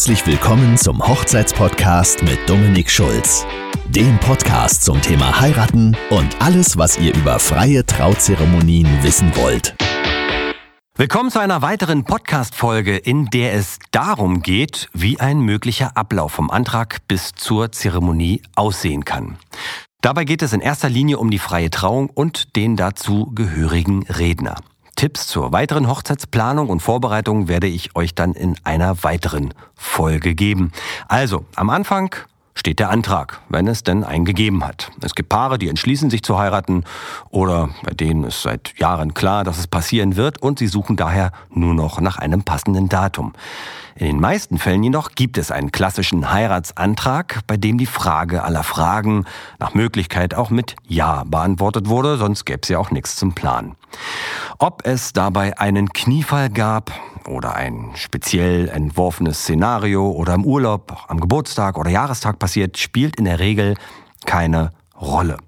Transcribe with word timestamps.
Herzlich 0.00 0.26
willkommen 0.26 0.78
zum 0.78 1.06
Hochzeitspodcast 1.06 2.22
mit 2.22 2.38
Dominik 2.48 2.90
Schulz. 2.90 3.44
Dem 3.90 4.18
Podcast 4.20 4.82
zum 4.82 5.02
Thema 5.02 5.38
Heiraten 5.42 5.94
und 6.08 6.40
alles, 6.40 6.78
was 6.78 6.98
ihr 6.98 7.14
über 7.14 7.38
freie 7.38 7.84
Trauzeremonien 7.84 9.02
wissen 9.02 9.36
wollt. 9.36 9.76
Willkommen 10.96 11.30
zu 11.30 11.38
einer 11.38 11.60
weiteren 11.60 12.04
Podcast-Folge, 12.04 12.96
in 12.96 13.26
der 13.26 13.52
es 13.52 13.78
darum 13.90 14.40
geht, 14.40 14.88
wie 14.94 15.20
ein 15.20 15.40
möglicher 15.40 15.94
Ablauf 15.98 16.32
vom 16.32 16.50
Antrag 16.50 17.06
bis 17.06 17.32
zur 17.34 17.70
Zeremonie 17.70 18.40
aussehen 18.56 19.04
kann. 19.04 19.36
Dabei 20.00 20.24
geht 20.24 20.40
es 20.40 20.54
in 20.54 20.62
erster 20.62 20.88
Linie 20.88 21.18
um 21.18 21.30
die 21.30 21.38
freie 21.38 21.68
Trauung 21.68 22.08
und 22.08 22.56
den 22.56 22.76
dazu 22.76 23.30
gehörigen 23.34 24.04
Redner. 24.04 24.56
Tipps 25.00 25.28
zur 25.28 25.50
weiteren 25.50 25.88
Hochzeitsplanung 25.88 26.68
und 26.68 26.80
Vorbereitung 26.80 27.48
werde 27.48 27.66
ich 27.66 27.96
euch 27.96 28.14
dann 28.14 28.34
in 28.34 28.56
einer 28.64 29.02
weiteren 29.02 29.54
Folge 29.74 30.34
geben. 30.34 30.72
Also, 31.08 31.46
am 31.56 31.70
Anfang 31.70 32.14
steht 32.54 32.80
der 32.80 32.90
Antrag, 32.90 33.40
wenn 33.48 33.66
es 33.66 33.82
denn 33.82 34.04
einen 34.04 34.26
gegeben 34.26 34.62
hat. 34.62 34.90
Es 35.00 35.14
gibt 35.14 35.30
Paare, 35.30 35.58
die 35.58 35.70
entschließen 35.70 36.10
sich 36.10 36.22
zu 36.22 36.38
heiraten 36.38 36.84
oder 37.30 37.70
bei 37.82 37.94
denen 37.94 38.24
ist 38.24 38.42
seit 38.42 38.78
Jahren 38.78 39.14
klar, 39.14 39.42
dass 39.42 39.56
es 39.56 39.66
passieren 39.66 40.16
wird 40.16 40.42
und 40.42 40.58
sie 40.58 40.66
suchen 40.66 40.96
daher 40.96 41.32
nur 41.48 41.72
noch 41.72 42.02
nach 42.02 42.18
einem 42.18 42.42
passenden 42.42 42.90
Datum. 42.90 43.32
In 43.94 44.06
den 44.06 44.20
meisten 44.20 44.58
Fällen 44.58 44.82
jedoch 44.82 45.12
gibt 45.12 45.38
es 45.38 45.50
einen 45.50 45.72
klassischen 45.72 46.30
Heiratsantrag, 46.30 47.40
bei 47.46 47.56
dem 47.56 47.78
die 47.78 47.86
Frage 47.86 48.44
aller 48.44 48.64
Fragen 48.64 49.24
nach 49.58 49.72
Möglichkeit 49.72 50.34
auch 50.34 50.50
mit 50.50 50.76
Ja 50.86 51.24
beantwortet 51.24 51.88
wurde, 51.88 52.18
sonst 52.18 52.44
gäbe 52.44 52.60
es 52.62 52.68
ja 52.68 52.78
auch 52.78 52.90
nichts 52.90 53.16
zum 53.16 53.34
Plan. 53.34 53.76
Ob 54.62 54.82
es 54.84 55.14
dabei 55.14 55.58
einen 55.58 55.88
Kniefall 55.88 56.50
gab 56.50 56.92
oder 57.26 57.54
ein 57.54 57.92
speziell 57.94 58.68
entworfenes 58.68 59.38
Szenario 59.38 60.10
oder 60.10 60.34
im 60.34 60.44
Urlaub, 60.44 60.98
am 61.08 61.18
Geburtstag 61.18 61.78
oder 61.78 61.88
Jahrestag 61.88 62.38
passiert, 62.38 62.76
spielt 62.76 63.16
in 63.16 63.24
der 63.24 63.38
Regel 63.38 63.74
keine 64.26 64.72
Rolle. 65.00 65.38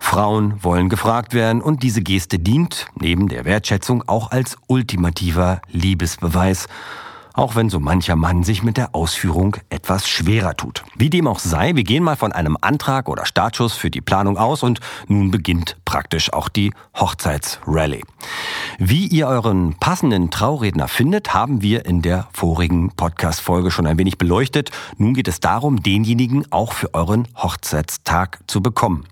Frauen 0.00 0.64
wollen 0.64 0.88
gefragt 0.88 1.34
werden 1.34 1.60
und 1.60 1.82
diese 1.82 2.00
Geste 2.00 2.38
dient, 2.38 2.86
neben 2.98 3.28
der 3.28 3.44
Wertschätzung, 3.44 4.02
auch 4.06 4.30
als 4.30 4.56
ultimativer 4.66 5.60
Liebesbeweis 5.68 6.66
auch 7.34 7.56
wenn 7.56 7.68
so 7.68 7.80
mancher 7.80 8.16
Mann 8.16 8.44
sich 8.44 8.62
mit 8.62 8.76
der 8.76 8.94
Ausführung 8.94 9.56
etwas 9.68 10.08
schwerer 10.08 10.56
tut. 10.56 10.84
Wie 10.94 11.10
dem 11.10 11.26
auch 11.26 11.40
sei, 11.40 11.74
wir 11.74 11.84
gehen 11.84 12.02
mal 12.02 12.16
von 12.16 12.32
einem 12.32 12.56
Antrag 12.60 13.08
oder 13.08 13.26
Startschuss 13.26 13.74
für 13.74 13.90
die 13.90 14.00
Planung 14.00 14.38
aus 14.38 14.62
und 14.62 14.80
nun 15.08 15.30
beginnt 15.30 15.76
praktisch 15.84 16.32
auch 16.32 16.48
die 16.48 16.72
Hochzeitsrallye. 16.96 18.02
Wie 18.78 19.06
ihr 19.06 19.26
euren 19.26 19.74
passenden 19.74 20.30
Trauredner 20.30 20.88
findet, 20.88 21.34
haben 21.34 21.60
wir 21.60 21.84
in 21.84 22.02
der 22.02 22.28
vorigen 22.32 22.90
Podcast-Folge 22.92 23.70
schon 23.70 23.86
ein 23.86 23.98
wenig 23.98 24.16
beleuchtet. 24.16 24.70
Nun 24.96 25.14
geht 25.14 25.28
es 25.28 25.40
darum, 25.40 25.82
denjenigen 25.82 26.50
auch 26.50 26.72
für 26.72 26.94
euren 26.94 27.28
Hochzeitstag 27.36 28.38
zu 28.46 28.62
bekommen. 28.62 29.06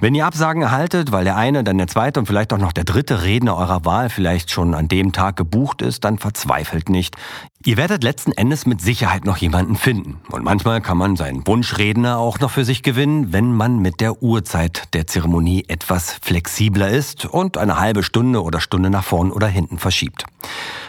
Wenn 0.00 0.14
ihr 0.14 0.26
Absagen 0.26 0.62
erhaltet, 0.62 1.12
weil 1.12 1.24
der 1.24 1.36
eine, 1.36 1.64
dann 1.64 1.78
der 1.78 1.88
zweite 1.88 2.20
und 2.20 2.26
vielleicht 2.26 2.52
auch 2.52 2.58
noch 2.58 2.72
der 2.72 2.84
dritte 2.84 3.22
Redner 3.22 3.56
eurer 3.56 3.84
Wahl 3.84 4.10
vielleicht 4.10 4.50
schon 4.50 4.74
an 4.74 4.88
dem 4.88 5.12
Tag 5.12 5.36
gebucht 5.36 5.82
ist, 5.82 6.04
dann 6.04 6.18
verzweifelt 6.18 6.88
nicht. 6.88 7.16
Ihr 7.64 7.76
werdet 7.76 8.02
letzten 8.02 8.32
Endes 8.32 8.66
mit 8.66 8.80
Sicherheit 8.80 9.24
noch 9.24 9.36
jemanden 9.36 9.76
finden. 9.76 10.20
Und 10.32 10.42
manchmal 10.42 10.80
kann 10.80 10.98
man 10.98 11.14
seinen 11.14 11.46
Wunschredner 11.46 12.18
auch 12.18 12.40
noch 12.40 12.50
für 12.50 12.64
sich 12.64 12.82
gewinnen, 12.82 13.32
wenn 13.32 13.52
man 13.52 13.78
mit 13.78 14.00
der 14.00 14.20
Uhrzeit 14.20 14.92
der 14.94 15.06
Zeremonie 15.06 15.66
etwas 15.68 16.12
flexibler 16.22 16.88
ist 16.88 17.24
und 17.24 17.58
eine 17.58 17.78
halbe 17.78 18.02
Stunde 18.02 18.42
oder 18.42 18.60
Stunde 18.60 18.90
nach 18.90 19.04
vorn 19.04 19.30
oder 19.30 19.46
hinten 19.46 19.78
verschiebt. 19.78 20.24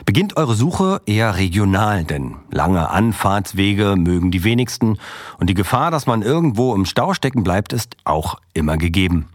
Beginnt 0.06 0.36
eure 0.36 0.56
Suche 0.56 1.02
eher 1.06 1.38
regional, 1.38 2.04
denn 2.04 2.36
lange 2.50 2.90
Anfahrtswege 2.90 3.96
mögen 3.96 4.32
die 4.32 4.44
wenigsten 4.44 4.98
und 5.40 5.50
die 5.50 5.54
Gefahr, 5.54 5.92
dass 5.92 6.08
man 6.08 6.24
irgendwo 6.24 6.74
im 6.74 6.86
Stau 6.86 7.14
stecken 7.14 7.44
bleibt, 7.44 7.72
ist 7.72 7.96
auch 8.04 8.40
immer 8.54 8.78
gegeben. 8.78 9.28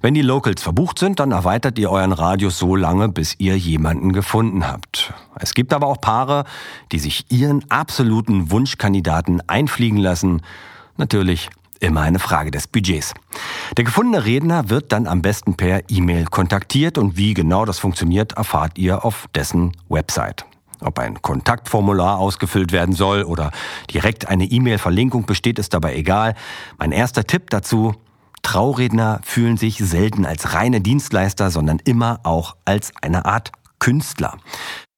Wenn 0.00 0.14
die 0.14 0.22
Locals 0.22 0.62
verbucht 0.62 0.98
sind, 0.98 1.20
dann 1.20 1.32
erweitert 1.32 1.78
ihr 1.78 1.90
euren 1.90 2.12
Radius 2.12 2.58
so 2.58 2.74
lange, 2.74 3.08
bis 3.08 3.36
ihr 3.38 3.56
jemanden 3.56 4.12
gefunden 4.12 4.66
habt. 4.66 5.12
Es 5.38 5.54
gibt 5.54 5.72
aber 5.72 5.86
auch 5.86 6.00
Paare, 6.00 6.44
die 6.92 6.98
sich 6.98 7.26
ihren 7.30 7.70
absoluten 7.70 8.50
Wunschkandidaten 8.50 9.42
einfliegen 9.48 9.98
lassen. 9.98 10.42
Natürlich 10.96 11.50
immer 11.80 12.02
eine 12.02 12.18
Frage 12.18 12.50
des 12.50 12.66
Budgets. 12.66 13.14
Der 13.76 13.84
gefundene 13.84 14.24
Redner 14.24 14.68
wird 14.70 14.92
dann 14.92 15.06
am 15.06 15.22
besten 15.22 15.54
per 15.54 15.82
E-Mail 15.88 16.26
kontaktiert 16.26 16.98
und 16.98 17.16
wie 17.16 17.34
genau 17.34 17.64
das 17.64 17.78
funktioniert, 17.78 18.32
erfahrt 18.32 18.78
ihr 18.78 19.04
auf 19.04 19.28
dessen 19.34 19.72
Website. 19.88 20.44
Ob 20.80 20.98
ein 20.98 21.20
Kontaktformular 21.22 22.18
ausgefüllt 22.18 22.72
werden 22.72 22.94
soll 22.94 23.24
oder 23.24 23.50
direkt 23.92 24.28
eine 24.28 24.44
E-Mail-Verlinkung 24.44 25.26
besteht, 25.26 25.58
ist 25.58 25.74
dabei 25.74 25.96
egal. 25.96 26.34
Mein 26.78 26.92
erster 26.92 27.24
Tipp 27.24 27.50
dazu, 27.50 27.94
Trauredner 28.42 29.20
fühlen 29.24 29.56
sich 29.56 29.78
selten 29.78 30.24
als 30.24 30.54
reine 30.54 30.80
Dienstleister, 30.80 31.50
sondern 31.50 31.80
immer 31.84 32.20
auch 32.22 32.56
als 32.64 32.92
eine 33.02 33.24
Art 33.24 33.50
Künstler. 33.80 34.38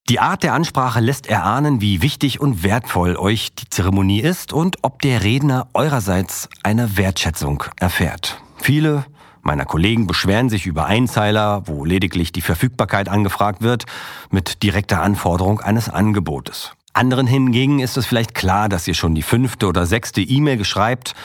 Die 0.09 0.19
Art 0.19 0.43
der 0.43 0.53
Ansprache 0.53 0.99
lässt 0.99 1.27
erahnen, 1.27 1.79
wie 1.79 2.01
wichtig 2.01 2.41
und 2.41 2.63
wertvoll 2.63 3.15
euch 3.15 3.53
die 3.55 3.69
Zeremonie 3.69 4.19
ist 4.19 4.51
und 4.51 4.77
ob 4.81 5.01
der 5.01 5.23
Redner 5.23 5.67
eurerseits 5.73 6.49
eine 6.63 6.97
Wertschätzung 6.97 7.63
erfährt. 7.79 8.41
Viele 8.57 9.05
meiner 9.43 9.65
Kollegen 9.65 10.07
beschweren 10.07 10.49
sich 10.49 10.65
über 10.65 10.85
Einzeiler, 10.85 11.67
wo 11.67 11.85
lediglich 11.85 12.31
die 12.31 12.41
Verfügbarkeit 12.41 13.09
angefragt 13.09 13.61
wird, 13.61 13.85
mit 14.29 14.63
direkter 14.63 15.01
Anforderung 15.01 15.61
eines 15.61 15.89
Angebotes. 15.89 16.73
Anderen 16.93 17.25
hingegen 17.25 17.79
ist 17.79 17.97
es 17.97 18.05
vielleicht 18.05 18.35
klar, 18.35 18.69
dass 18.69 18.87
ihr 18.87 18.93
schon 18.93 19.15
die 19.15 19.21
fünfte 19.21 19.67
oder 19.67 19.85
sechste 19.85 20.21
E-Mail 20.21 20.57
geschreibt 20.57 21.15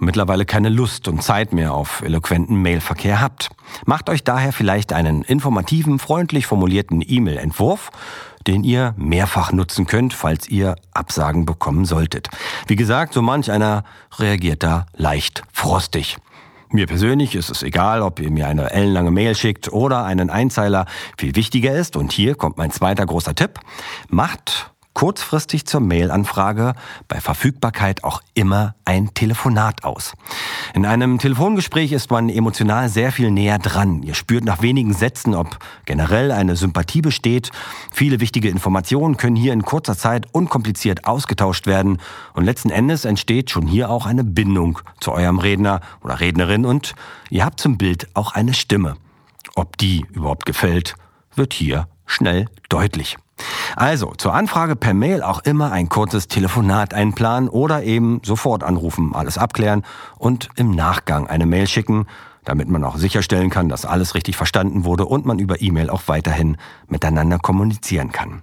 und 0.00 0.06
mittlerweile 0.06 0.44
keine 0.44 0.70
Lust 0.70 1.06
und 1.08 1.22
Zeit 1.22 1.52
mehr 1.52 1.74
auf 1.74 2.02
eloquenten 2.02 2.60
Mailverkehr 2.60 3.20
habt. 3.20 3.50
Macht 3.84 4.08
euch 4.08 4.24
daher 4.24 4.52
vielleicht 4.52 4.92
einen 4.92 5.22
informativen, 5.22 5.98
freundlich 5.98 6.46
formulierten 6.46 7.04
E-Mail-Entwurf 7.06 7.90
den 8.46 8.64
ihr 8.64 8.94
mehrfach 8.96 9.52
nutzen 9.52 9.86
könnt, 9.86 10.14
falls 10.14 10.48
ihr 10.48 10.76
Absagen 10.94 11.44
bekommen 11.44 11.84
solltet. 11.84 12.30
Wie 12.66 12.76
gesagt, 12.76 13.12
so 13.12 13.20
manch 13.20 13.50
einer 13.50 13.84
reagiert 14.18 14.62
da 14.62 14.86
leicht 14.96 15.42
frostig. 15.52 16.16
Mir 16.70 16.86
persönlich 16.86 17.34
ist 17.34 17.50
es 17.50 17.62
egal, 17.62 18.00
ob 18.00 18.20
ihr 18.20 18.30
mir 18.30 18.46
eine 18.46 18.70
ellenlange 18.70 19.10
Mail 19.10 19.34
schickt 19.34 19.72
oder 19.72 20.04
einen 20.04 20.30
Einzeiler. 20.30 20.86
Viel 21.18 21.34
wichtiger 21.34 21.74
ist, 21.74 21.96
und 21.96 22.12
hier 22.12 22.36
kommt 22.36 22.58
mein 22.58 22.70
zweiter 22.70 23.04
großer 23.04 23.34
Tipp, 23.34 23.58
macht 24.08 24.70
kurzfristig 25.00 25.64
zur 25.64 25.80
Mailanfrage 25.80 26.74
bei 27.08 27.22
Verfügbarkeit 27.22 28.04
auch 28.04 28.20
immer 28.34 28.74
ein 28.84 29.14
Telefonat 29.14 29.82
aus. 29.82 30.12
In 30.74 30.84
einem 30.84 31.18
Telefongespräch 31.18 31.92
ist 31.92 32.10
man 32.10 32.28
emotional 32.28 32.90
sehr 32.90 33.10
viel 33.10 33.30
näher 33.30 33.58
dran. 33.58 34.02
Ihr 34.02 34.12
spürt 34.12 34.44
nach 34.44 34.60
wenigen 34.60 34.92
Sätzen, 34.92 35.34
ob 35.34 35.58
generell 35.86 36.30
eine 36.30 36.54
Sympathie 36.54 37.00
besteht. 37.00 37.50
Viele 37.90 38.20
wichtige 38.20 38.50
Informationen 38.50 39.16
können 39.16 39.36
hier 39.36 39.54
in 39.54 39.62
kurzer 39.62 39.96
Zeit 39.96 40.26
unkompliziert 40.32 41.06
ausgetauscht 41.06 41.66
werden 41.66 41.96
und 42.34 42.44
letzten 42.44 42.68
Endes 42.68 43.06
entsteht 43.06 43.48
schon 43.48 43.66
hier 43.66 43.88
auch 43.88 44.04
eine 44.04 44.22
Bindung 44.22 44.80
zu 45.00 45.12
eurem 45.12 45.38
Redner 45.38 45.80
oder 46.04 46.20
Rednerin 46.20 46.66
und 46.66 46.94
ihr 47.30 47.46
habt 47.46 47.58
zum 47.58 47.78
Bild 47.78 48.06
auch 48.12 48.32
eine 48.34 48.52
Stimme. 48.52 48.98
Ob 49.54 49.78
die 49.78 50.04
überhaupt 50.12 50.44
gefällt, 50.44 50.94
wird 51.34 51.54
hier 51.54 51.88
schnell 52.04 52.48
deutlich. 52.68 53.16
Also 53.80 54.12
zur 54.14 54.34
Anfrage 54.34 54.76
per 54.76 54.92
Mail 54.92 55.22
auch 55.22 55.40
immer 55.40 55.72
ein 55.72 55.88
kurzes 55.88 56.28
Telefonat 56.28 56.92
einplanen 56.92 57.48
oder 57.48 57.82
eben 57.82 58.20
sofort 58.22 58.62
anrufen, 58.62 59.14
alles 59.14 59.38
abklären 59.38 59.86
und 60.18 60.50
im 60.56 60.72
Nachgang 60.72 61.26
eine 61.26 61.46
Mail 61.46 61.66
schicken, 61.66 62.06
damit 62.44 62.68
man 62.68 62.84
auch 62.84 62.98
sicherstellen 62.98 63.48
kann, 63.48 63.70
dass 63.70 63.86
alles 63.86 64.14
richtig 64.14 64.36
verstanden 64.36 64.84
wurde 64.84 65.06
und 65.06 65.24
man 65.24 65.38
über 65.38 65.62
E-Mail 65.62 65.88
auch 65.88 66.02
weiterhin 66.08 66.58
miteinander 66.88 67.38
kommunizieren 67.38 68.12
kann. 68.12 68.42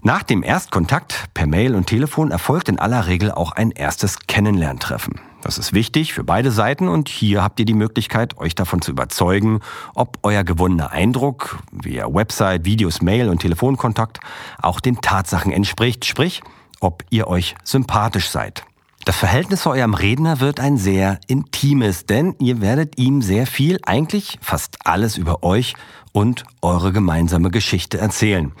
Nach 0.00 0.22
dem 0.22 0.42
Erstkontakt 0.42 1.26
per 1.34 1.46
Mail 1.46 1.74
und 1.74 1.88
Telefon 1.88 2.30
erfolgt 2.30 2.70
in 2.70 2.78
aller 2.78 3.08
Regel 3.08 3.32
auch 3.32 3.52
ein 3.52 3.70
erstes 3.70 4.18
Kennenlerntreffen. 4.28 5.20
Das 5.42 5.58
ist 5.58 5.72
wichtig 5.72 6.14
für 6.14 6.22
beide 6.22 6.52
Seiten 6.52 6.88
und 6.88 7.08
hier 7.08 7.42
habt 7.42 7.58
ihr 7.58 7.66
die 7.66 7.74
Möglichkeit, 7.74 8.38
euch 8.38 8.54
davon 8.54 8.80
zu 8.80 8.92
überzeugen, 8.92 9.60
ob 9.94 10.18
euer 10.22 10.44
gewonnener 10.44 10.92
Eindruck 10.92 11.58
via 11.72 12.06
Website, 12.06 12.64
Videos, 12.64 13.02
Mail 13.02 13.28
und 13.28 13.40
Telefonkontakt 13.40 14.20
auch 14.62 14.78
den 14.78 15.00
Tatsachen 15.00 15.50
entspricht, 15.50 16.04
sprich, 16.04 16.42
ob 16.80 17.04
ihr 17.10 17.26
euch 17.26 17.56
sympathisch 17.64 18.30
seid. 18.30 18.64
Das 19.04 19.16
Verhältnis 19.16 19.62
zu 19.62 19.70
eurem 19.70 19.94
Redner 19.94 20.38
wird 20.38 20.60
ein 20.60 20.76
sehr 20.76 21.18
intimes, 21.26 22.06
denn 22.06 22.36
ihr 22.38 22.60
werdet 22.60 22.98
ihm 22.98 23.20
sehr 23.20 23.48
viel, 23.48 23.80
eigentlich 23.84 24.38
fast 24.40 24.78
alles 24.84 25.16
über 25.16 25.42
euch 25.42 25.74
und 26.12 26.44
eure 26.60 26.92
gemeinsame 26.92 27.50
Geschichte 27.50 27.98
erzählen. 27.98 28.52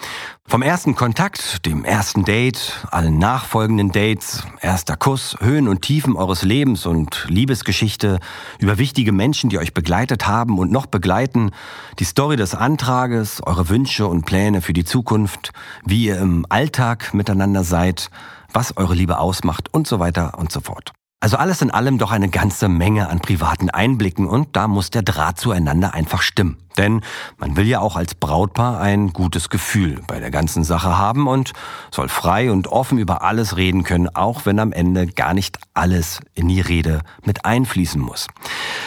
Vom 0.46 0.62
ersten 0.62 0.94
Kontakt, 0.94 1.64
dem 1.66 1.84
ersten 1.84 2.24
Date, 2.24 2.86
allen 2.90 3.18
nachfolgenden 3.18 3.92
Dates, 3.92 4.44
erster 4.60 4.96
Kuss, 4.96 5.36
Höhen 5.40 5.68
und 5.68 5.82
Tiefen 5.82 6.16
eures 6.16 6.42
Lebens 6.42 6.86
und 6.86 7.26
Liebesgeschichte, 7.28 8.18
über 8.58 8.78
wichtige 8.78 9.12
Menschen, 9.12 9.50
die 9.50 9.58
euch 9.58 9.74
begleitet 9.74 10.26
haben 10.26 10.58
und 10.58 10.72
noch 10.72 10.86
begleiten, 10.86 11.52
die 11.98 12.04
Story 12.04 12.36
des 12.36 12.54
Antrages, 12.54 13.42
eure 13.44 13.68
Wünsche 13.68 14.06
und 14.06 14.24
Pläne 14.24 14.62
für 14.62 14.72
die 14.72 14.84
Zukunft, 14.84 15.52
wie 15.84 16.06
ihr 16.06 16.18
im 16.18 16.46
Alltag 16.48 17.14
miteinander 17.14 17.64
seid, 17.64 18.10
was 18.52 18.76
eure 18.76 18.94
Liebe 18.94 19.18
ausmacht 19.18 19.72
und 19.72 19.86
so 19.86 19.98
weiter 19.98 20.38
und 20.38 20.52
so 20.52 20.60
fort. 20.60 20.92
Also 21.22 21.36
alles 21.36 21.62
in 21.62 21.70
allem 21.70 21.98
doch 21.98 22.10
eine 22.10 22.28
ganze 22.28 22.68
Menge 22.68 23.08
an 23.08 23.20
privaten 23.20 23.70
Einblicken 23.70 24.26
und 24.26 24.56
da 24.56 24.66
muss 24.66 24.90
der 24.90 25.02
Draht 25.02 25.38
zueinander 25.38 25.94
einfach 25.94 26.20
stimmen. 26.20 26.56
Denn 26.76 27.00
man 27.38 27.56
will 27.56 27.68
ja 27.68 27.78
auch 27.78 27.94
als 27.94 28.16
Brautpaar 28.16 28.80
ein 28.80 29.12
gutes 29.12 29.48
Gefühl 29.48 30.00
bei 30.08 30.18
der 30.18 30.32
ganzen 30.32 30.64
Sache 30.64 30.98
haben 30.98 31.28
und 31.28 31.52
soll 31.92 32.08
frei 32.08 32.50
und 32.50 32.66
offen 32.66 32.98
über 32.98 33.22
alles 33.22 33.56
reden 33.56 33.84
können, 33.84 34.08
auch 34.08 34.46
wenn 34.46 34.58
am 34.58 34.72
Ende 34.72 35.06
gar 35.06 35.32
nicht 35.32 35.58
alles 35.74 36.18
in 36.34 36.48
die 36.48 36.60
Rede 36.60 37.02
mit 37.24 37.44
einfließen 37.44 38.00
muss. 38.00 38.26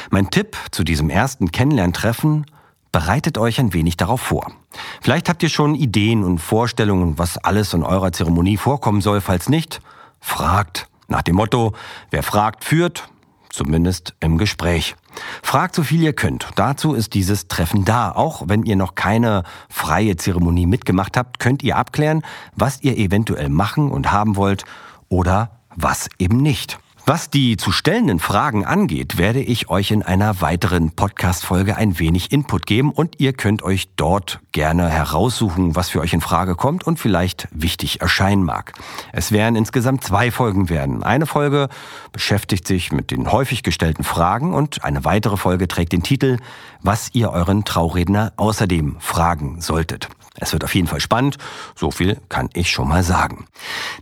Mein 0.10 0.30
Tipp 0.30 0.58
zu 0.72 0.84
diesem 0.84 1.10
ersten 1.10 1.54
Kennenlerntreffen 1.54 2.46
Bereitet 2.92 3.38
euch 3.38 3.60
ein 3.60 3.74
wenig 3.74 3.98
darauf 3.98 4.22
vor. 4.22 4.54
Vielleicht 5.02 5.28
habt 5.28 5.44
ihr 5.44 5.50
schon 5.50 5.76
Ideen 5.76 6.24
und 6.24 6.40
Vorstellungen, 6.40 7.18
was 7.18 7.38
alles 7.38 7.74
in 7.74 7.84
eurer 7.84 8.14
Zeremonie 8.14 8.56
vorkommen 8.56 9.02
soll. 9.02 9.20
Falls 9.20 9.50
nicht, 9.50 9.82
fragt. 10.22 10.88
Nach 11.08 11.22
dem 11.22 11.36
Motto, 11.36 11.74
wer 12.12 12.24
fragt, 12.24 12.64
führt, 12.64 13.10
zumindest 13.50 14.16
im 14.20 14.38
Gespräch. 14.38 14.96
Fragt 15.42 15.76
so 15.76 15.84
viel 15.84 16.02
ihr 16.02 16.14
könnt. 16.14 16.48
Dazu 16.56 16.94
ist 16.94 17.14
dieses 17.14 17.48
Treffen 17.48 17.86
da. 17.86 18.12
Auch 18.12 18.44
wenn 18.48 18.64
ihr 18.64 18.76
noch 18.76 18.96
keine 18.96 19.44
freie 19.70 20.18
Zeremonie 20.18 20.66
mitgemacht 20.66 21.16
habt, 21.16 21.40
könnt 21.40 21.64
ihr 21.64 21.78
abklären, 21.78 22.22
was 22.56 22.82
ihr 22.82 22.98
eventuell 22.98 23.50
machen 23.50 23.92
und 23.92 24.12
haben 24.12 24.36
wollt 24.36 24.66
oder 25.08 25.62
was 25.76 26.10
eben 26.20 26.38
nicht. 26.38 26.80
Was 27.08 27.30
die 27.30 27.56
zu 27.56 27.72
stellenden 27.72 28.18
Fragen 28.18 28.66
angeht, 28.66 29.20
werde 29.20 29.40
ich 29.40 29.70
euch 29.70 29.92
in 29.92 30.02
einer 30.02 30.42
weiteren 30.42 30.90
Podcast-Folge 30.90 31.78
ein 31.78 32.00
wenig 32.00 32.32
Input 32.32 32.66
geben 32.66 32.92
und 32.92 33.20
ihr 33.20 33.34
könnt 33.34 33.62
euch 33.62 33.90
dort 33.96 34.40
gerne 34.54 34.90
heraussuchen, 34.90 35.76
was 35.76 35.90
für 35.90 36.00
euch 36.00 36.14
in 36.14 36.22
Frage 36.22 36.56
kommt 36.56 36.88
und 36.88 36.98
vielleicht 36.98 37.48
wichtig 37.52 38.02
erscheinen 38.02 38.44
mag. 38.44 38.74
Es 39.14 39.32
werden 39.32 39.56
insgesamt 39.56 40.04
zwei 40.04 40.32
Folgen 40.32 40.68
werden. 40.70 41.04
Eine 41.04 41.28
Folge 41.28 41.70
beschäftigt 42.12 42.66
sich 42.66 42.92
mit 42.92 43.12
den 43.12 43.32
häufig 43.32 43.62
gestellten 43.62 44.04
Fragen 44.04 44.56
und 44.56 44.84
eine 44.84 45.06
weitere 45.06 45.38
Folge 45.38 45.68
trägt 45.68 45.92
den 45.92 46.02
Titel, 46.02 46.40
was 46.82 47.12
ihr 47.14 47.30
euren 47.30 47.66
Trauredner 47.66 48.34
außerdem 48.36 48.96
fragen 49.00 49.62
solltet. 49.62 50.10
Es 50.38 50.52
wird 50.54 50.64
auf 50.64 50.76
jeden 50.76 50.88
Fall 50.88 51.00
spannend, 51.00 51.38
so 51.76 51.92
viel 51.92 52.20
kann 52.28 52.50
ich 52.54 52.70
schon 52.70 52.90
mal 52.90 53.04
sagen. 53.04 53.46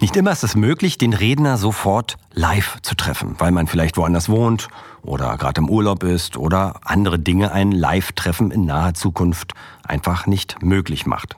Nicht 0.01 0.15
immer 0.15 0.31
ist 0.31 0.43
es 0.43 0.55
möglich, 0.55 0.97
den 0.97 1.13
Redner 1.13 1.57
sofort 1.57 2.17
live 2.33 2.77
zu 2.81 2.95
treffen, 2.95 3.35
weil 3.37 3.51
man 3.51 3.67
vielleicht 3.67 3.97
woanders 3.97 4.29
wohnt 4.29 4.67
oder 5.03 5.37
gerade 5.37 5.61
im 5.61 5.69
Urlaub 5.69 6.03
ist 6.03 6.37
oder 6.37 6.79
andere 6.83 7.19
Dinge 7.19 7.51
ein 7.51 7.71
Live-Treffen 7.71 8.51
in 8.51 8.65
naher 8.65 8.95
Zukunft 8.95 9.53
einfach 9.83 10.25
nicht 10.25 10.61
möglich 10.63 11.05
macht. 11.05 11.37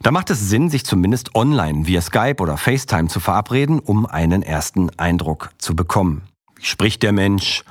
Da 0.00 0.10
macht 0.10 0.30
es 0.30 0.48
Sinn, 0.48 0.68
sich 0.68 0.84
zumindest 0.84 1.34
online 1.36 1.86
via 1.86 2.00
Skype 2.00 2.36
oder 2.40 2.56
FaceTime 2.56 3.08
zu 3.08 3.20
verabreden, 3.20 3.78
um 3.78 4.06
einen 4.06 4.42
ersten 4.42 4.90
Eindruck 4.98 5.50
zu 5.58 5.76
bekommen. 5.76 6.22
Wie 6.56 6.64
spricht 6.64 7.02
der 7.02 7.12
Mensch? 7.12 7.62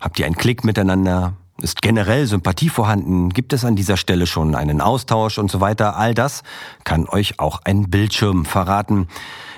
Habt 0.00 0.18
ihr 0.18 0.26
einen 0.26 0.36
Klick 0.36 0.64
miteinander? 0.64 1.34
Ist 1.62 1.80
generell 1.80 2.26
Sympathie 2.26 2.68
vorhanden? 2.68 3.30
Gibt 3.30 3.54
es 3.54 3.64
an 3.64 3.76
dieser 3.76 3.96
Stelle 3.96 4.26
schon 4.26 4.54
einen 4.54 4.82
Austausch 4.82 5.38
und 5.38 5.50
so 5.50 5.60
weiter? 5.60 5.96
All 5.96 6.12
das 6.12 6.42
kann 6.84 7.08
euch 7.08 7.40
auch 7.40 7.60
ein 7.64 7.88
Bildschirm 7.88 8.44
verraten. 8.44 9.08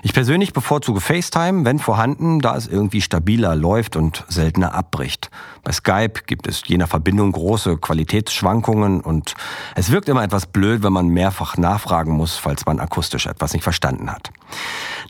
Ich 0.03 0.13
persönlich 0.13 0.53
bevorzuge 0.53 1.01
FaceTime, 1.01 1.65
wenn 1.65 1.79
vorhanden, 1.79 2.41
da 2.41 2.57
es 2.57 2.69
irgendwie 2.69 3.01
stabiler 3.01 3.57
läuft 3.57 3.97
und 3.97 4.25
seltener 4.29 4.75
abbricht. 4.75 5.31
Bei 5.65 5.73
Skype 5.73 6.23
gibt 6.27 6.47
es 6.47 6.63
je 6.67 6.79
nach 6.79 6.89
Verbindung 6.89 7.33
große 7.33 7.79
Qualitätsschwankungen 7.79 9.01
und 9.01 9.35
es 9.75 9.91
wirkt 9.91 10.09
immer 10.09 10.23
etwas 10.23 10.47
blöd, 10.47 10.83
wenn 10.83 10.93
man 10.93 11.09
mehrfach 11.09 11.57
nachfragen 11.57 12.13
muss, 12.13 12.37
falls 12.37 12.65
man 12.65 12.79
akustisch 12.79 13.27
etwas 13.27 13.53
nicht 13.53 13.65
verstanden 13.65 14.11
hat. 14.11 14.31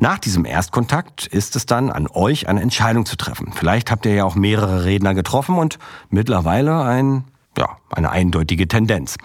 Nach 0.00 0.18
diesem 0.18 0.44
Erstkontakt 0.44 1.26
ist 1.26 1.56
es 1.56 1.66
dann 1.66 1.90
an 1.90 2.08
euch, 2.08 2.48
eine 2.48 2.62
Entscheidung 2.62 3.04
zu 3.04 3.16
treffen. 3.16 3.52
Vielleicht 3.52 3.90
habt 3.90 4.06
ihr 4.06 4.14
ja 4.14 4.24
auch 4.24 4.36
mehrere 4.36 4.84
Redner 4.84 5.14
getroffen 5.14 5.56
und 5.56 5.78
mittlerweile 6.08 6.82
ein 6.82 7.24
ja, 7.58 7.76
eine 7.90 8.10
eindeutige 8.10 8.68
Tendenz. 8.68 9.16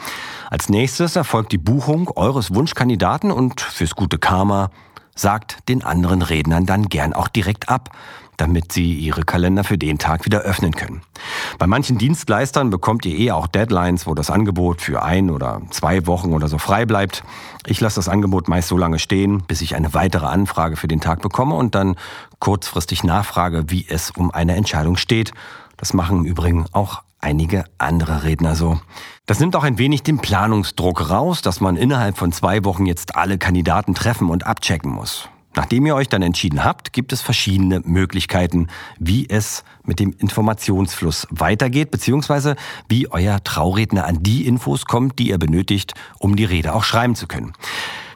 Als 0.49 0.67
nächstes 0.67 1.15
erfolgt 1.15 1.51
die 1.51 1.59
Buchung 1.59 2.09
eures 2.15 2.53
Wunschkandidaten 2.53 3.31
und 3.31 3.61
fürs 3.61 3.95
gute 3.95 4.17
Karma 4.17 4.71
sagt 5.15 5.67
den 5.69 5.83
anderen 5.83 6.21
Rednern 6.21 6.65
dann 6.65 6.89
gern 6.89 7.13
auch 7.13 7.27
direkt 7.27 7.69
ab, 7.69 7.95
damit 8.37 8.71
sie 8.71 8.93
ihre 8.93 9.23
Kalender 9.23 9.63
für 9.63 9.77
den 9.77 9.99
Tag 9.99 10.25
wieder 10.25 10.39
öffnen 10.39 10.73
können. 10.73 11.01
Bei 11.59 11.67
manchen 11.67 11.97
Dienstleistern 11.97 12.69
bekommt 12.69 13.05
ihr 13.05 13.17
eh 13.17 13.31
auch 13.31 13.47
Deadlines, 13.47 14.07
wo 14.07 14.15
das 14.15 14.29
Angebot 14.29 14.81
für 14.81 15.03
ein 15.03 15.29
oder 15.29 15.61
zwei 15.69 16.07
Wochen 16.07 16.33
oder 16.33 16.47
so 16.47 16.57
frei 16.57 16.85
bleibt. 16.85 17.23
Ich 17.67 17.79
lasse 17.79 17.95
das 17.95 18.09
Angebot 18.09 18.47
meist 18.47 18.67
so 18.67 18.77
lange 18.77 18.99
stehen, 18.99 19.43
bis 19.47 19.61
ich 19.61 19.75
eine 19.75 19.93
weitere 19.93 20.25
Anfrage 20.25 20.75
für 20.75 20.87
den 20.87 20.99
Tag 20.99 21.21
bekomme 21.21 21.55
und 21.55 21.75
dann 21.75 21.95
kurzfristig 22.39 23.03
nachfrage, 23.03 23.65
wie 23.67 23.85
es 23.87 24.11
um 24.11 24.31
eine 24.31 24.55
Entscheidung 24.55 24.97
steht. 24.97 25.31
Das 25.77 25.93
machen 25.93 26.19
im 26.19 26.25
Übrigen 26.25 26.65
auch 26.71 27.03
einige 27.23 27.63
andere 27.77 28.23
Redner 28.23 28.55
so. 28.55 28.79
Das 29.25 29.39
nimmt 29.39 29.55
auch 29.55 29.63
ein 29.63 29.77
wenig 29.77 30.03
den 30.03 30.19
Planungsdruck 30.19 31.09
raus, 31.09 31.41
dass 31.41 31.61
man 31.61 31.77
innerhalb 31.77 32.17
von 32.17 32.31
zwei 32.31 32.63
Wochen 32.65 32.85
jetzt 32.85 33.15
alle 33.15 33.37
Kandidaten 33.37 33.95
treffen 33.95 34.29
und 34.29 34.45
abchecken 34.45 34.91
muss. 34.91 35.29
Nachdem 35.55 35.85
ihr 35.85 35.95
euch 35.95 36.09
dann 36.09 36.23
entschieden 36.23 36.63
habt, 36.63 36.93
gibt 36.93 37.13
es 37.13 37.21
verschiedene 37.21 37.79
Möglichkeiten, 37.81 38.67
wie 38.97 39.29
es 39.29 39.63
mit 39.83 39.99
dem 39.99 40.11
Informationsfluss 40.17 41.27
weitergeht, 41.29 41.91
beziehungsweise 41.91 42.55
wie 42.89 43.07
euer 43.11 43.43
Trauredner 43.43 44.05
an 44.05 44.23
die 44.23 44.47
Infos 44.47 44.85
kommt, 44.85 45.19
die 45.19 45.29
ihr 45.29 45.37
benötigt, 45.37 45.93
um 46.17 46.35
die 46.35 46.45
Rede 46.45 46.73
auch 46.73 46.83
schreiben 46.83 47.15
zu 47.15 47.27
können. 47.27 47.53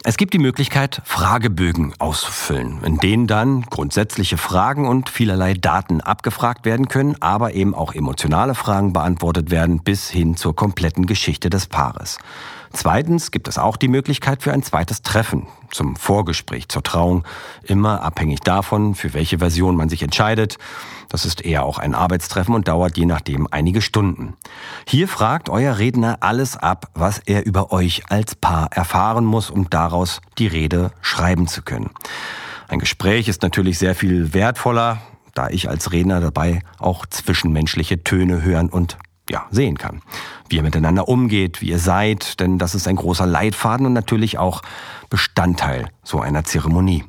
Es 0.09 0.15
gibt 0.15 0.33
die 0.33 0.39
Möglichkeit, 0.39 1.01
Fragebögen 1.03 1.93
auszufüllen, 1.99 2.81
in 2.85 2.95
denen 2.95 3.27
dann 3.27 3.63
grundsätzliche 3.63 4.37
Fragen 4.37 4.87
und 4.87 5.09
vielerlei 5.09 5.53
Daten 5.53 5.99
abgefragt 5.99 6.63
werden 6.63 6.87
können, 6.87 7.21
aber 7.21 7.55
eben 7.55 7.75
auch 7.75 7.93
emotionale 7.93 8.55
Fragen 8.55 8.93
beantwortet 8.93 9.51
werden 9.51 9.83
bis 9.83 10.09
hin 10.09 10.37
zur 10.37 10.55
kompletten 10.55 11.07
Geschichte 11.07 11.49
des 11.49 11.67
Paares. 11.67 12.19
Zweitens 12.73 13.31
gibt 13.31 13.47
es 13.47 13.57
auch 13.57 13.77
die 13.77 13.87
Möglichkeit 13.87 14.43
für 14.43 14.53
ein 14.53 14.63
zweites 14.63 15.01
Treffen 15.01 15.47
zum 15.71 15.95
Vorgespräch 15.95 16.69
zur 16.69 16.83
Trauung, 16.83 17.23
immer 17.63 18.01
abhängig 18.01 18.39
davon, 18.41 18.95
für 18.95 19.13
welche 19.13 19.39
Version 19.39 19.75
man 19.75 19.89
sich 19.89 20.03
entscheidet. 20.03 20.57
Das 21.09 21.25
ist 21.25 21.43
eher 21.43 21.63
auch 21.63 21.77
ein 21.77 21.95
Arbeitstreffen 21.95 22.53
und 22.53 22.67
dauert 22.67 22.97
je 22.97 23.05
nachdem 23.05 23.47
einige 23.51 23.81
Stunden. 23.81 24.33
Hier 24.87 25.07
fragt 25.07 25.49
euer 25.49 25.77
Redner 25.77 26.17
alles 26.21 26.57
ab, 26.57 26.89
was 26.93 27.19
er 27.19 27.45
über 27.45 27.71
euch 27.71 28.03
als 28.09 28.35
Paar 28.35 28.71
erfahren 28.71 29.25
muss, 29.25 29.49
um 29.49 29.69
daraus 29.69 30.21
die 30.37 30.47
Rede 30.47 30.91
schreiben 31.01 31.47
zu 31.47 31.61
können. 31.61 31.91
Ein 32.67 32.79
Gespräch 32.79 33.29
ist 33.29 33.43
natürlich 33.43 33.79
sehr 33.79 33.95
viel 33.95 34.33
wertvoller, 34.33 35.01
da 35.33 35.49
ich 35.49 35.69
als 35.69 35.91
Redner 35.91 36.19
dabei 36.19 36.61
auch 36.79 37.05
zwischenmenschliche 37.05 38.03
Töne 38.03 38.41
hören 38.41 38.69
und 38.69 38.97
ja, 39.29 39.45
sehen 39.51 39.77
kann. 39.77 40.01
Wie 40.49 40.57
ihr 40.57 40.63
miteinander 40.63 41.07
umgeht, 41.07 41.61
wie 41.61 41.69
ihr 41.69 41.79
seid, 41.79 42.39
denn 42.39 42.57
das 42.57 42.75
ist 42.75 42.87
ein 42.87 42.95
großer 42.95 43.25
Leitfaden 43.25 43.85
und 43.85 43.93
natürlich 43.93 44.37
auch 44.37 44.61
Bestandteil 45.09 45.89
so 46.03 46.19
einer 46.19 46.43
Zeremonie. 46.43 47.03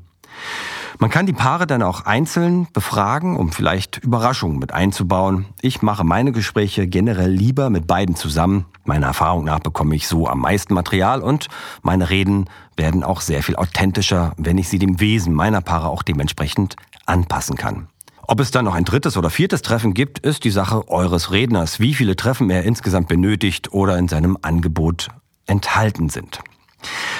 Man 1.00 1.10
kann 1.10 1.26
die 1.26 1.32
Paare 1.32 1.68
dann 1.68 1.82
auch 1.82 2.06
einzeln 2.06 2.66
befragen, 2.72 3.36
um 3.36 3.52
vielleicht 3.52 3.98
Überraschungen 3.98 4.58
mit 4.58 4.74
einzubauen. 4.74 5.46
Ich 5.60 5.80
mache 5.80 6.02
meine 6.02 6.32
Gespräche 6.32 6.88
generell 6.88 7.30
lieber 7.30 7.70
mit 7.70 7.86
beiden 7.86 8.16
zusammen. 8.16 8.64
Meiner 8.84 9.06
Erfahrung 9.06 9.44
nach 9.44 9.60
bekomme 9.60 9.94
ich 9.94 10.08
so 10.08 10.26
am 10.26 10.40
meisten 10.40 10.74
Material 10.74 11.22
und 11.22 11.46
meine 11.82 12.10
Reden 12.10 12.46
werden 12.74 13.04
auch 13.04 13.20
sehr 13.20 13.44
viel 13.44 13.54
authentischer, 13.54 14.32
wenn 14.38 14.58
ich 14.58 14.68
sie 14.68 14.80
dem 14.80 14.98
Wesen 14.98 15.34
meiner 15.34 15.60
Paare 15.60 15.88
auch 15.88 16.02
dementsprechend 16.02 16.74
anpassen 17.06 17.56
kann. 17.56 17.86
Ob 18.30 18.40
es 18.40 18.50
dann 18.50 18.66
noch 18.66 18.74
ein 18.74 18.84
drittes 18.84 19.16
oder 19.16 19.30
viertes 19.30 19.62
Treffen 19.62 19.94
gibt, 19.94 20.18
ist 20.18 20.44
die 20.44 20.50
Sache 20.50 20.86
eures 20.88 21.32
Redners, 21.32 21.80
wie 21.80 21.94
viele 21.94 22.14
Treffen 22.14 22.50
er 22.50 22.62
insgesamt 22.62 23.08
benötigt 23.08 23.72
oder 23.72 23.96
in 23.96 24.06
seinem 24.06 24.36
Angebot 24.42 25.08
enthalten 25.46 26.10
sind. 26.10 26.40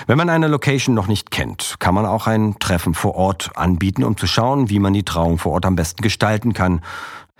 Wenn 0.06 0.18
man 0.18 0.28
eine 0.28 0.48
Location 0.48 0.94
noch 0.94 1.06
nicht 1.06 1.30
kennt, 1.30 1.76
kann 1.78 1.94
man 1.94 2.04
auch 2.04 2.26
ein 2.26 2.58
Treffen 2.58 2.92
vor 2.92 3.14
Ort 3.14 3.52
anbieten, 3.56 4.04
um 4.04 4.18
zu 4.18 4.26
schauen, 4.26 4.68
wie 4.68 4.78
man 4.80 4.92
die 4.92 5.02
Trauung 5.02 5.38
vor 5.38 5.52
Ort 5.52 5.64
am 5.64 5.76
besten 5.76 6.02
gestalten 6.02 6.52
kann. 6.52 6.82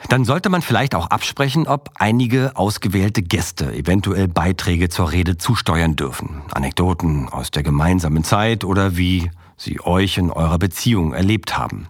Dann 0.08 0.24
sollte 0.24 0.48
man 0.48 0.62
vielleicht 0.62 0.94
auch 0.94 1.08
absprechen, 1.08 1.68
ob 1.68 1.90
einige 1.96 2.56
ausgewählte 2.56 3.20
Gäste 3.20 3.74
eventuell 3.74 4.28
Beiträge 4.28 4.88
zur 4.88 5.12
Rede 5.12 5.36
zusteuern 5.36 5.94
dürfen. 5.94 6.40
Anekdoten 6.52 7.28
aus 7.28 7.50
der 7.50 7.64
gemeinsamen 7.64 8.24
Zeit 8.24 8.64
oder 8.64 8.96
wie 8.96 9.30
sie 9.58 9.80
euch 9.84 10.16
in 10.16 10.30
eurer 10.30 10.58
Beziehung 10.58 11.12
erlebt 11.12 11.58
haben. 11.58 11.88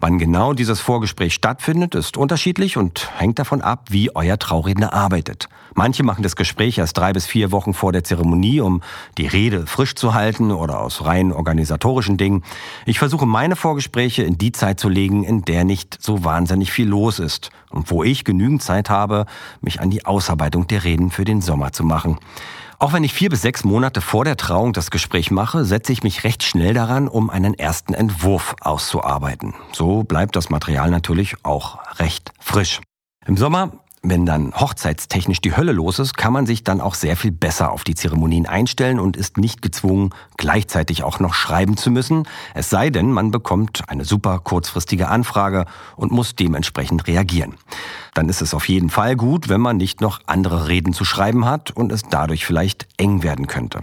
Wann 0.00 0.18
genau 0.18 0.54
dieses 0.54 0.80
Vorgespräch 0.80 1.34
stattfindet, 1.34 1.94
ist 1.94 2.16
unterschiedlich 2.16 2.78
und 2.78 3.10
hängt 3.18 3.38
davon 3.38 3.60
ab, 3.60 3.88
wie 3.90 4.14
euer 4.14 4.38
Trauredner 4.38 4.94
arbeitet. 4.94 5.48
Manche 5.74 6.02
machen 6.02 6.22
das 6.22 6.36
Gespräch 6.36 6.78
erst 6.78 6.96
drei 6.96 7.12
bis 7.12 7.26
vier 7.26 7.52
Wochen 7.52 7.74
vor 7.74 7.92
der 7.92 8.04
Zeremonie, 8.04 8.60
um 8.60 8.80
die 9.18 9.26
Rede 9.26 9.66
frisch 9.66 9.94
zu 9.94 10.14
halten 10.14 10.50
oder 10.50 10.80
aus 10.80 11.04
rein 11.04 11.32
organisatorischen 11.32 12.16
Dingen. 12.16 12.42
Ich 12.86 12.98
versuche 12.98 13.26
meine 13.26 13.56
Vorgespräche 13.56 14.22
in 14.22 14.38
die 14.38 14.52
Zeit 14.52 14.80
zu 14.80 14.88
legen, 14.88 15.24
in 15.24 15.42
der 15.42 15.64
nicht 15.64 15.98
so 16.00 16.24
wahnsinnig 16.24 16.72
viel 16.72 16.88
los 16.88 17.18
ist 17.18 17.50
und 17.70 17.90
wo 17.90 18.02
ich 18.02 18.24
genügend 18.24 18.62
Zeit 18.62 18.88
habe, 18.90 19.26
mich 19.60 19.80
an 19.80 19.90
die 19.90 20.06
Ausarbeitung 20.06 20.66
der 20.66 20.84
Reden 20.84 21.10
für 21.10 21.24
den 21.24 21.40
Sommer 21.40 21.72
zu 21.72 21.84
machen. 21.84 22.18
Auch 22.82 22.94
wenn 22.94 23.04
ich 23.04 23.12
vier 23.12 23.28
bis 23.28 23.42
sechs 23.42 23.62
Monate 23.62 24.00
vor 24.00 24.24
der 24.24 24.38
Trauung 24.38 24.72
das 24.72 24.90
Gespräch 24.90 25.30
mache, 25.30 25.66
setze 25.66 25.92
ich 25.92 26.02
mich 26.02 26.24
recht 26.24 26.42
schnell 26.42 26.72
daran, 26.72 27.08
um 27.08 27.28
einen 27.28 27.52
ersten 27.52 27.92
Entwurf 27.92 28.56
auszuarbeiten. 28.62 29.52
So 29.72 30.02
bleibt 30.02 30.34
das 30.34 30.48
Material 30.48 30.90
natürlich 30.90 31.44
auch 31.44 31.78
recht 31.98 32.32
frisch. 32.40 32.80
Im 33.26 33.36
Sommer 33.36 33.72
wenn 34.02 34.24
dann 34.24 34.54
hochzeitstechnisch 34.54 35.42
die 35.42 35.56
Hölle 35.56 35.72
los 35.72 35.98
ist, 35.98 36.16
kann 36.16 36.32
man 36.32 36.46
sich 36.46 36.64
dann 36.64 36.80
auch 36.80 36.94
sehr 36.94 37.16
viel 37.16 37.32
besser 37.32 37.70
auf 37.70 37.84
die 37.84 37.94
Zeremonien 37.94 38.46
einstellen 38.46 38.98
und 38.98 39.16
ist 39.16 39.36
nicht 39.36 39.60
gezwungen, 39.60 40.10
gleichzeitig 40.38 41.02
auch 41.02 41.20
noch 41.20 41.34
schreiben 41.34 41.76
zu 41.76 41.90
müssen. 41.90 42.26
Es 42.54 42.70
sei 42.70 42.88
denn, 42.88 43.12
man 43.12 43.30
bekommt 43.30 43.82
eine 43.88 44.06
super 44.06 44.38
kurzfristige 44.38 45.08
Anfrage 45.08 45.66
und 45.96 46.12
muss 46.12 46.34
dementsprechend 46.34 47.06
reagieren. 47.08 47.54
Dann 48.14 48.30
ist 48.30 48.40
es 48.40 48.54
auf 48.54 48.68
jeden 48.68 48.88
Fall 48.88 49.16
gut, 49.16 49.50
wenn 49.50 49.60
man 49.60 49.76
nicht 49.76 50.00
noch 50.00 50.20
andere 50.26 50.68
Reden 50.68 50.94
zu 50.94 51.04
schreiben 51.04 51.44
hat 51.44 51.70
und 51.70 51.92
es 51.92 52.04
dadurch 52.04 52.46
vielleicht 52.46 52.88
eng 52.96 53.22
werden 53.22 53.46
könnte. 53.48 53.80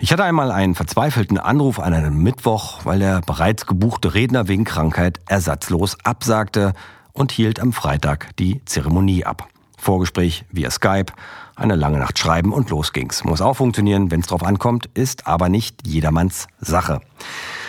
Ich 0.00 0.12
hatte 0.12 0.22
einmal 0.22 0.52
einen 0.52 0.76
verzweifelten 0.76 1.38
Anruf 1.38 1.80
an 1.80 1.92
einem 1.92 2.22
Mittwoch, 2.22 2.84
weil 2.84 3.00
der 3.00 3.20
bereits 3.22 3.66
gebuchte 3.66 4.14
Redner 4.14 4.46
wegen 4.46 4.62
Krankheit 4.62 5.18
ersatzlos 5.26 5.96
absagte 6.04 6.74
und 7.18 7.32
hielt 7.32 7.60
am 7.60 7.72
Freitag 7.72 8.36
die 8.36 8.64
Zeremonie 8.64 9.24
ab. 9.24 9.48
Vorgespräch 9.76 10.44
via 10.50 10.70
Skype, 10.70 11.12
eine 11.54 11.76
lange 11.76 11.98
Nacht 11.98 12.18
schreiben 12.18 12.52
und 12.52 12.70
los 12.70 12.92
ging's. 12.92 13.24
Muss 13.24 13.40
auch 13.40 13.54
funktionieren, 13.54 14.10
wenn 14.10 14.20
es 14.20 14.26
drauf 14.26 14.42
ankommt, 14.42 14.88
ist 14.94 15.26
aber 15.26 15.48
nicht 15.48 15.86
jedermanns 15.86 16.46
Sache. 16.60 17.00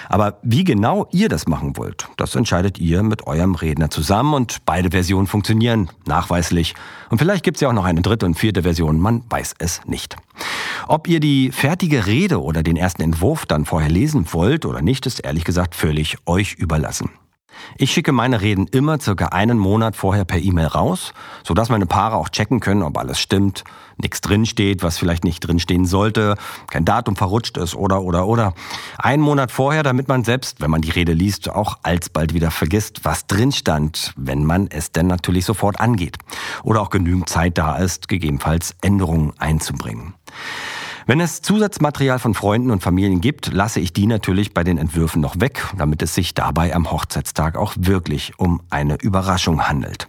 Aber 0.10 0.40
wie 0.42 0.64
genau 0.64 1.08
ihr 1.12 1.30
das 1.30 1.48
machen 1.48 1.78
wollt, 1.78 2.08
das 2.18 2.36
entscheidet 2.36 2.80
ihr 2.80 3.04
mit 3.04 3.28
eurem 3.28 3.54
Redner 3.54 3.92
zusammen 3.92 4.34
und 4.34 4.66
beide 4.66 4.90
Versionen 4.90 5.28
funktionieren 5.28 5.90
nachweislich. 6.08 6.74
Und 7.10 7.20
vielleicht 7.20 7.44
gibt's 7.44 7.62
ja 7.62 7.70
auch 7.70 7.74
noch 7.74 7.86
eine 7.86 8.02
dritte 8.02 8.26
und 8.26 8.34
vierte 8.34 8.64
Version, 8.64 9.00
man 9.00 9.24
weiß 9.30 9.54
es 9.60 9.82
nicht. 9.86 10.16
Ob 10.88 11.08
ihr 11.08 11.20
die 11.20 11.52
fertige 11.52 12.08
Rede 12.08 12.42
oder 12.42 12.64
den 12.64 12.76
ersten 12.76 13.04
Entwurf 13.04 13.46
dann 13.46 13.66
vorher 13.66 13.90
lesen 13.90 14.26
wollt 14.32 14.66
oder 14.66 14.82
nicht, 14.82 15.06
ist 15.06 15.20
ehrlich 15.20 15.44
gesagt 15.44 15.76
völlig 15.76 16.18
euch 16.26 16.56
überlassen. 16.56 17.12
Ich 17.78 17.92
schicke 17.92 18.12
meine 18.12 18.42
Reden 18.42 18.68
immer 18.68 19.00
circa 19.00 19.28
einen 19.28 19.58
Monat 19.58 19.96
vorher 19.96 20.26
per 20.26 20.40
E-Mail 20.40 20.68
raus, 20.68 21.14
sodass 21.44 21.70
meine 21.70 21.86
Paare 21.86 22.16
auch 22.16 22.30
checken 22.30 22.60
können, 22.60 22.84
ob 22.84 22.98
alles 22.98 23.20
stimmt, 23.20 23.64
nichts 23.98 24.22
drinsteht, 24.22 24.82
was 24.84 24.98
vielleicht 24.98 25.24
nicht 25.24 25.42
drinstehen 25.42 25.86
sollte, 25.86 26.36
kein 26.70 26.86
Datum 26.86 27.16
verrutscht 27.16 27.58
ist 27.58 27.76
oder 27.76 28.02
oder 28.02 28.28
oder. 28.28 28.54
Einen 28.98 29.22
Monat 29.22 29.52
vorher, 29.52 29.84
damit 29.84 30.08
man 30.08 30.24
selbst, 30.24 30.62
wenn 30.62 30.72
man 30.72 30.82
die 30.82 30.92
Rede 30.92 31.14
liest, 31.14 31.50
auch 31.50 31.80
alsbald 31.84 32.34
wieder 32.34 32.52
vergisst, 32.52 33.04
was 33.04 33.28
drin 33.28 33.52
stand, 33.52 34.14
wenn 34.16 34.46
man 34.46 34.68
es 34.68 34.92
denn 34.92 35.08
natürlich 35.08 35.46
sofort 35.46 35.80
angeht. 35.80 36.18
Oder 36.64 36.82
auch 36.82 36.90
genügend 36.90 37.30
Zeit 37.30 37.58
da 37.58 37.78
ist, 37.78 38.08
gegebenenfalls 38.08 38.76
Änderungen 38.82 39.34
einzubringen. 39.38 40.14
Wenn 41.10 41.22
es 41.22 41.42
Zusatzmaterial 41.42 42.20
von 42.20 42.36
Freunden 42.36 42.70
und 42.70 42.84
Familien 42.84 43.20
gibt, 43.20 43.52
lasse 43.52 43.80
ich 43.80 43.94
die 43.94 44.06
natürlich 44.06 44.54
bei 44.54 44.64
den 44.64 44.78
Entwürfen 44.78 45.24
noch 45.24 45.40
weg, 45.40 45.66
damit 45.76 46.04
es 46.04 46.14
sich 46.14 46.36
dabei 46.36 46.76
am 46.76 46.92
Hochzeitstag 46.92 47.58
auch 47.58 47.74
wirklich 47.80 48.38
um 48.38 48.62
eine 48.70 48.94
Überraschung 49.02 49.68
handelt. 49.68 50.06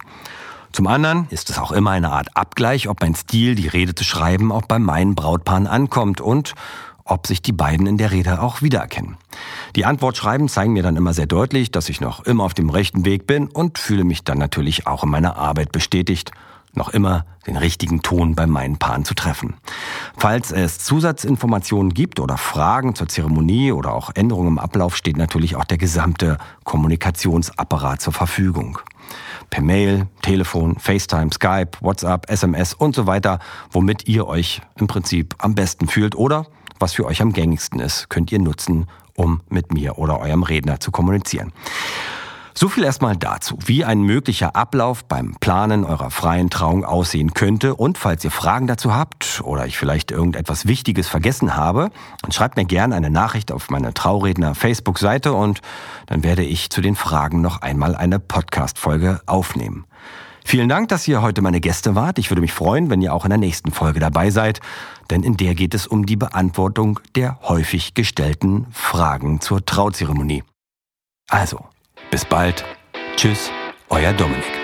Zum 0.71 0.85
anderen 0.85 1.25
ist 1.31 1.49
es 1.49 1.57
auch 1.57 1.71
immer 1.71 1.89
eine 1.89 2.11
Art 2.11 2.37
Abgleich, 2.37 2.87
ob 2.87 3.01
mein 3.01 3.15
Stil, 3.15 3.55
die 3.55 3.67
Rede 3.67 3.95
zu 3.95 4.03
schreiben, 4.03 4.51
auch 4.51 4.67
bei 4.67 4.77
meinen 4.77 5.15
Brautpaaren 5.15 5.65
ankommt 5.65 6.21
und 6.21 6.53
ob 7.03 7.25
sich 7.25 7.41
die 7.41 7.51
beiden 7.51 7.87
in 7.87 7.97
der 7.97 8.11
Rede 8.11 8.39
auch 8.39 8.61
wiedererkennen. 8.61 9.17
Die 9.75 9.85
Antwortschreiben 9.85 10.49
zeigen 10.49 10.73
mir 10.73 10.83
dann 10.83 10.97
immer 10.97 11.15
sehr 11.15 11.25
deutlich, 11.25 11.71
dass 11.71 11.89
ich 11.89 11.99
noch 11.99 12.25
immer 12.25 12.43
auf 12.43 12.53
dem 12.53 12.69
rechten 12.69 13.05
Weg 13.05 13.25
bin 13.25 13.47
und 13.47 13.79
fühle 13.79 14.03
mich 14.03 14.23
dann 14.23 14.37
natürlich 14.37 14.85
auch 14.85 15.03
in 15.03 15.09
meiner 15.09 15.35
Arbeit 15.35 15.71
bestätigt 15.71 16.31
noch 16.73 16.89
immer 16.89 17.25
den 17.47 17.57
richtigen 17.57 18.01
Ton 18.01 18.35
bei 18.35 18.47
meinen 18.47 18.77
Paaren 18.77 19.05
zu 19.05 19.13
treffen. 19.13 19.55
Falls 20.17 20.51
es 20.51 20.79
Zusatzinformationen 20.79 21.93
gibt 21.93 22.19
oder 22.19 22.37
Fragen 22.37 22.95
zur 22.95 23.07
Zeremonie 23.07 23.71
oder 23.71 23.93
auch 23.93 24.11
Änderungen 24.13 24.49
im 24.49 24.59
Ablauf, 24.59 24.95
steht 24.95 25.17
natürlich 25.17 25.55
auch 25.55 25.65
der 25.65 25.77
gesamte 25.77 26.37
Kommunikationsapparat 26.63 28.01
zur 28.01 28.13
Verfügung. 28.13 28.79
Per 29.49 29.61
Mail, 29.61 30.07
Telefon, 30.21 30.77
FaceTime, 30.79 31.31
Skype, 31.33 31.71
WhatsApp, 31.81 32.29
SMS 32.29 32.73
und 32.73 32.95
so 32.95 33.07
weiter, 33.07 33.39
womit 33.71 34.07
ihr 34.07 34.27
euch 34.27 34.61
im 34.75 34.87
Prinzip 34.87 35.35
am 35.39 35.55
besten 35.55 35.87
fühlt 35.87 36.15
oder 36.15 36.45
was 36.79 36.93
für 36.93 37.05
euch 37.05 37.21
am 37.21 37.33
gängigsten 37.33 37.79
ist, 37.79 38.09
könnt 38.09 38.31
ihr 38.31 38.39
nutzen, 38.39 38.87
um 39.15 39.41
mit 39.49 39.73
mir 39.73 39.97
oder 39.97 40.19
eurem 40.19 40.43
Redner 40.43 40.79
zu 40.79 40.91
kommunizieren. 40.91 41.51
So 42.53 42.67
viel 42.67 42.83
erstmal 42.83 43.15
dazu, 43.15 43.57
wie 43.65 43.85
ein 43.85 44.01
möglicher 44.01 44.55
Ablauf 44.55 45.05
beim 45.05 45.35
Planen 45.39 45.85
eurer 45.85 46.11
freien 46.11 46.49
Trauung 46.49 46.83
aussehen 46.83 47.33
könnte. 47.33 47.75
Und 47.75 47.97
falls 47.97 48.23
ihr 48.23 48.31
Fragen 48.31 48.67
dazu 48.67 48.93
habt 48.93 49.41
oder 49.43 49.65
ich 49.65 49.77
vielleicht 49.77 50.11
irgendetwas 50.11 50.67
Wichtiges 50.67 51.07
vergessen 51.07 51.55
habe, 51.55 51.89
dann 52.21 52.31
schreibt 52.31 52.57
mir 52.57 52.65
gerne 52.65 52.95
eine 52.95 53.09
Nachricht 53.09 53.51
auf 53.51 53.69
meine 53.69 53.93
Trauredner 53.93 54.53
Facebook-Seite 54.53 55.33
und 55.33 55.61
dann 56.07 56.23
werde 56.23 56.43
ich 56.43 56.69
zu 56.69 56.81
den 56.81 56.95
Fragen 56.95 57.41
noch 57.41 57.61
einmal 57.61 57.95
eine 57.95 58.19
Podcast-Folge 58.19 59.21
aufnehmen. 59.25 59.85
Vielen 60.43 60.69
Dank, 60.69 60.89
dass 60.89 61.07
ihr 61.07 61.21
heute 61.21 61.41
meine 61.41 61.61
Gäste 61.61 61.95
wart. 61.95 62.19
Ich 62.19 62.29
würde 62.29 62.41
mich 62.41 62.51
freuen, 62.51 62.89
wenn 62.89 63.01
ihr 63.01 63.13
auch 63.13 63.25
in 63.25 63.29
der 63.29 63.37
nächsten 63.37 63.71
Folge 63.71 63.99
dabei 63.99 64.31
seid, 64.31 64.59
denn 65.09 65.23
in 65.23 65.37
der 65.37 65.55
geht 65.55 65.73
es 65.73 65.87
um 65.87 66.05
die 66.05 66.17
Beantwortung 66.17 66.99
der 67.15 67.39
häufig 67.43 67.93
gestellten 67.93 68.67
Fragen 68.71 69.39
zur 69.39 69.65
Trauzeremonie. 69.65 70.43
Also, 71.29 71.65
bis 72.11 72.25
bald. 72.25 72.63
Tschüss, 73.15 73.49
euer 73.89 74.13
Dominik. 74.13 74.60